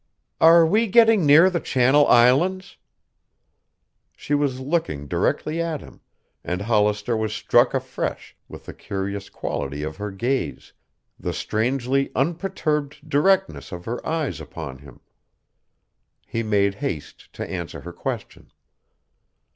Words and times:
"Are 0.39 0.65
we 0.65 0.87
getting 0.87 1.27
near 1.27 1.47
the 1.51 1.59
Channel 1.59 2.07
Islands?" 2.07 2.77
She 4.15 4.33
was 4.33 4.59
looking 4.59 5.07
directly 5.07 5.61
at 5.61 5.79
him, 5.79 6.01
and 6.43 6.63
Hollister 6.63 7.15
was 7.15 7.33
struck 7.33 7.75
afresh 7.75 8.35
with 8.47 8.65
the 8.65 8.73
curious 8.73 9.29
quality 9.29 9.83
of 9.83 9.97
her 9.97 10.09
gaze, 10.09 10.73
the 11.19 11.33
strangely 11.33 12.09
unperturbed 12.15 13.07
directness 13.07 13.71
of 13.71 13.85
her 13.85 14.03
eyes 14.03 14.41
upon 14.41 14.79
him. 14.79 15.01
He 16.25 16.41
made 16.41 16.73
haste 16.81 17.31
to 17.33 17.47
answer 17.47 17.81
her 17.81 17.93
question. 17.93 18.51